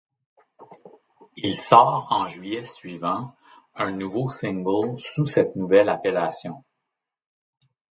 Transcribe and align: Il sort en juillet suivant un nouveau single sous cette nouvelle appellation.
Il 1.37 1.57
sort 1.59 2.07
en 2.11 2.25
juillet 2.25 2.65
suivant 2.65 3.35
un 3.75 3.91
nouveau 3.91 4.29
single 4.31 4.99
sous 4.99 5.27
cette 5.27 5.55
nouvelle 5.55 5.89
appellation. 5.89 6.63